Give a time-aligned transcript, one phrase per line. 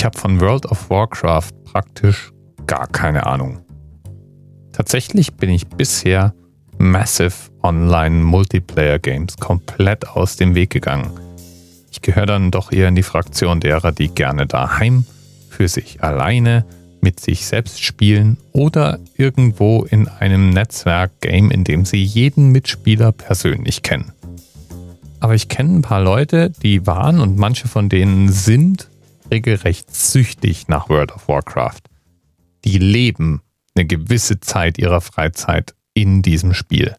[0.00, 2.32] Ich habe von World of Warcraft praktisch
[2.66, 3.58] gar keine Ahnung.
[4.72, 6.32] Tatsächlich bin ich bisher
[6.78, 11.10] Massive Online Multiplayer Games komplett aus dem Weg gegangen.
[11.92, 15.04] Ich gehöre dann doch eher in die Fraktion derer, die gerne daheim,
[15.50, 16.64] für sich alleine,
[17.02, 23.82] mit sich selbst spielen oder irgendwo in einem Netzwerk-Game, in dem sie jeden Mitspieler persönlich
[23.82, 24.14] kennen.
[25.20, 28.89] Aber ich kenne ein paar Leute, die waren und manche von denen sind
[29.30, 31.80] regelrecht süchtig nach World of Warcraft.
[32.64, 33.42] Die leben
[33.74, 36.96] eine gewisse Zeit ihrer Freizeit in diesem Spiel.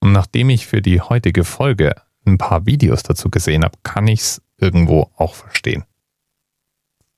[0.00, 1.94] Und nachdem ich für die heutige Folge
[2.26, 5.84] ein paar Videos dazu gesehen habe, kann ich es irgendwo auch verstehen.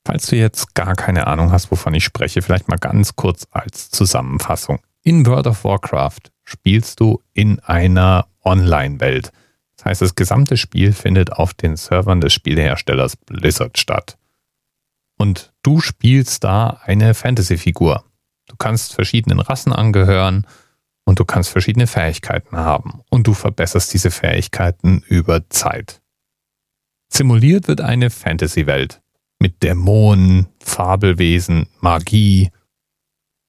[0.05, 3.91] Falls du jetzt gar keine Ahnung hast, wovon ich spreche, vielleicht mal ganz kurz als
[3.91, 4.79] Zusammenfassung.
[5.03, 9.31] In World of Warcraft spielst du in einer Online-Welt.
[9.77, 14.17] Das heißt, das gesamte Spiel findet auf den Servern des Spieleherstellers Blizzard statt.
[15.19, 18.05] Und du spielst da eine Fantasy-Figur.
[18.47, 20.47] Du kannst verschiedenen Rassen angehören
[21.05, 26.01] und du kannst verschiedene Fähigkeiten haben und du verbesserst diese Fähigkeiten über Zeit.
[27.11, 29.01] Simuliert wird eine Fantasy-Welt
[29.39, 32.49] mit Dämonen, Fabelwesen, Magie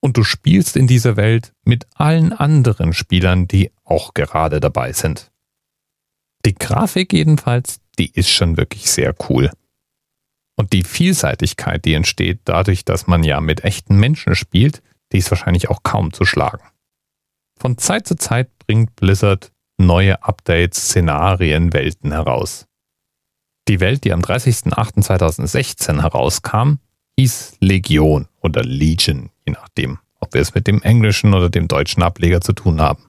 [0.01, 5.31] und du spielst in dieser Welt mit allen anderen Spielern, die auch gerade dabei sind.
[6.45, 9.51] Die Grafik jedenfalls, die ist schon wirklich sehr cool.
[10.61, 15.31] Und die Vielseitigkeit, die entsteht dadurch, dass man ja mit echten Menschen spielt, die ist
[15.31, 16.63] wahrscheinlich auch kaum zu schlagen.
[17.59, 22.67] Von Zeit zu Zeit bringt Blizzard neue Updates, Szenarien, Welten heraus.
[23.69, 26.75] Die Welt, die am 30.08.2016 herauskam,
[27.19, 32.03] hieß Legion oder Legion, je nachdem, ob wir es mit dem englischen oder dem deutschen
[32.03, 33.07] Ableger zu tun haben.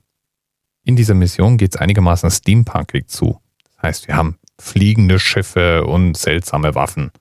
[0.85, 3.41] In dieser Mission geht es einigermaßen steampunkig zu.
[3.65, 7.11] Das heißt, wir haben fliegende Schiffe und seltsame Waffen.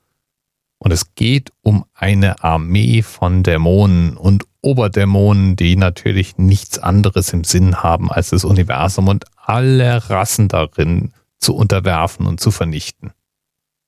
[0.83, 7.43] Und es geht um eine Armee von Dämonen und Oberdämonen, die natürlich nichts anderes im
[7.43, 13.11] Sinn haben, als das Universum und alle Rassen darin zu unterwerfen und zu vernichten.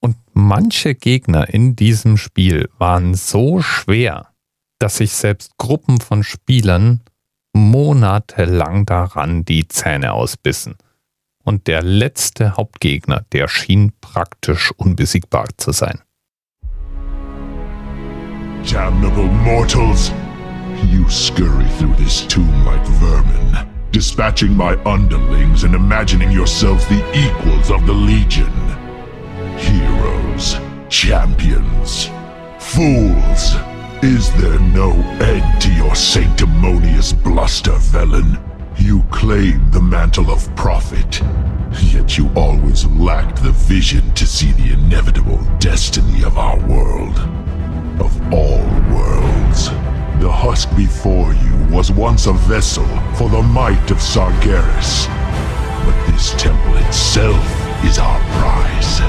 [0.02, 4.28] Und manche Gegner in diesem Spiel waren so schwer,
[4.78, 7.02] dass sich selbst Gruppen von Spielern
[7.54, 10.76] monatelang daran die Zähne ausbissen.
[11.44, 16.04] Und der letzte Hauptgegner, der schien praktisch unbesiegbar zu sein.
[18.66, 20.12] Damnable mortals!
[20.86, 27.70] You scurry through this tomb like vermin, dispatching my underlings and imagining yourselves the equals
[27.70, 28.52] of the Legion.
[29.58, 30.56] Heroes,
[30.88, 32.10] champions,
[32.58, 33.56] fools!
[34.02, 38.42] Is there no end to your sanctimonious bluster, Velen?
[38.78, 41.22] You claim the mantle of prophet,
[41.82, 47.43] yet you always lacked the vision to see the inevitable destiny of our world
[50.76, 52.86] before you was once a vessel
[53.16, 55.08] for the might of Sargeras.
[55.86, 57.44] But this temple itself
[57.86, 59.02] is our prize.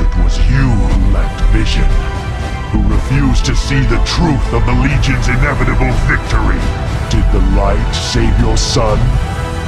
[0.00, 1.88] It was you who lacked vision,
[2.70, 6.60] who refused to see the truth of the Legion's inevitable victory.
[7.10, 8.98] Did the light save your son?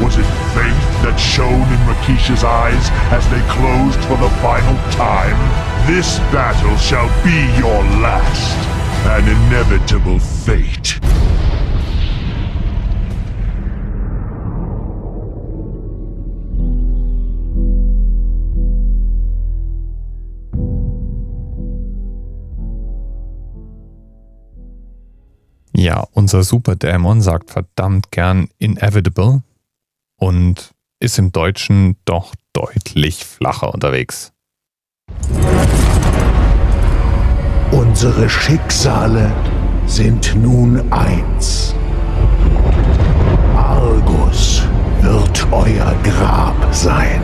[0.02, 5.38] Was it faith that shone in Rakisha's eyes as they closed for the final time?
[5.86, 11.00] This battle shall be your last, an inevitable fate.
[25.74, 29.42] Ja, unser Superdämon sagt verdammt gern inevitable
[30.16, 30.70] und
[31.00, 34.32] ist im Deutschen doch deutlich flacher unterwegs.
[37.72, 39.32] Unsere Schicksale
[39.86, 41.74] sind nun eins.
[43.56, 44.62] Argus
[45.00, 47.22] wird euer Grab sein.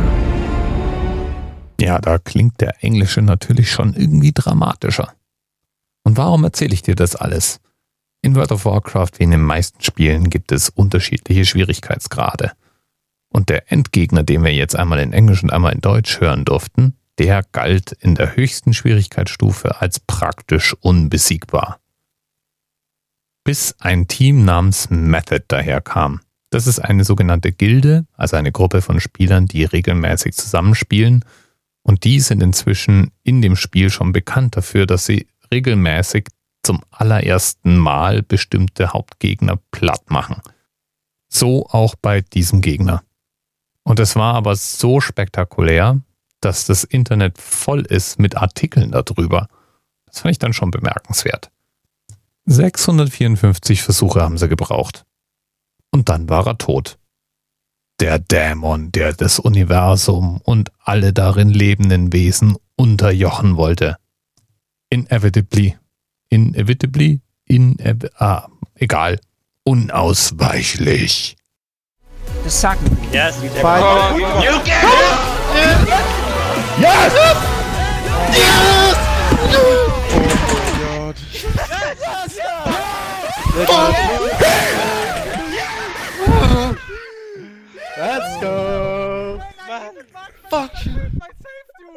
[1.78, 5.12] Ja, da klingt der Englische natürlich schon irgendwie dramatischer.
[6.02, 7.60] Und warum erzähle ich dir das alles?
[8.22, 12.52] In World of Warcraft wie in den meisten Spielen gibt es unterschiedliche Schwierigkeitsgrade.
[13.28, 16.94] Und der Endgegner, den wir jetzt einmal in Englisch und einmal in Deutsch hören durften,
[17.18, 21.80] der galt in der höchsten Schwierigkeitsstufe als praktisch unbesiegbar.
[23.44, 26.20] Bis ein Team namens Method daherkam.
[26.50, 31.24] Das ist eine sogenannte Gilde, also eine Gruppe von Spielern, die regelmäßig zusammenspielen.
[31.82, 36.28] Und die sind inzwischen in dem Spiel schon bekannt dafür, dass sie regelmäßig
[36.62, 40.42] zum allerersten Mal bestimmte Hauptgegner platt machen.
[41.28, 43.02] So auch bei diesem Gegner.
[43.82, 46.00] Und es war aber so spektakulär,
[46.40, 49.48] dass das Internet voll ist mit Artikeln darüber.
[50.06, 51.50] Das fand ich dann schon bemerkenswert.
[52.46, 55.04] 654 Versuche haben sie gebraucht.
[55.90, 56.98] Und dann war er tot.
[58.00, 63.96] Der Dämon, der das Universum und alle darin lebenden Wesen unterjochen wollte.
[64.90, 65.76] Inevitably.
[66.30, 67.20] Inevitably?
[67.44, 69.18] Inev ah, egal.
[69.64, 71.36] Unausweichlich.
[72.44, 72.96] The second.
[73.12, 73.50] Yes, you
[87.98, 89.42] Let's go.
[90.48, 90.92] Fuck you.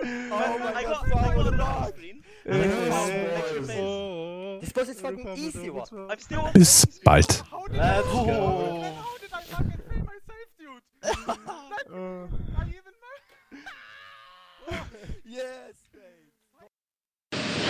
[0.04, 2.24] Oh my I got, I got a dog screen.
[4.62, 5.86] This boss is fucking easy one.
[6.10, 6.50] I'm still.
[6.54, 7.44] Bis bald.
[7.72, 8.98] Let's go.
[15.26, 15.74] Yes.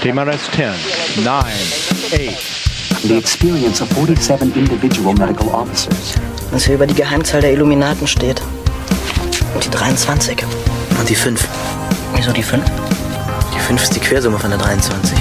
[0.02, 1.46] TMRS 10, 9,
[2.20, 6.41] 8, The experience of 47 individual medical officers.
[6.52, 8.42] Was hier über die Geheimzahl der Illuminaten steht.
[9.54, 10.44] Und die 23.
[11.00, 11.48] Und die 5.
[12.16, 12.64] Wieso die 5?
[13.56, 15.18] Die 5 ist die Quersumme von der 23.